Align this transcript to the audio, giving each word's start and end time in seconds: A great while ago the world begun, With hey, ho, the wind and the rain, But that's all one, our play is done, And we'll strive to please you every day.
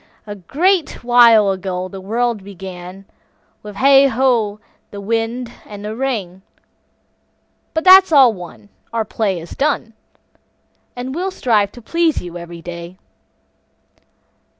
A 0.25 0.33
great 0.35 1.03
while 1.03 1.51
ago 1.51 1.87
the 1.87 2.01
world 2.01 2.43
begun, 2.43 3.05
With 3.61 3.75
hey, 3.75 4.07
ho, 4.07 4.59
the 4.89 4.99
wind 4.99 5.51
and 5.63 5.85
the 5.85 5.95
rain, 5.95 6.41
But 7.75 7.83
that's 7.83 8.11
all 8.11 8.33
one, 8.33 8.69
our 8.91 9.05
play 9.05 9.39
is 9.39 9.51
done, 9.51 9.93
And 10.95 11.13
we'll 11.13 11.29
strive 11.29 11.71
to 11.73 11.83
please 11.83 12.19
you 12.19 12.35
every 12.35 12.63
day. 12.63 12.97